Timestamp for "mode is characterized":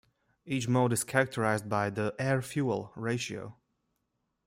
0.67-1.69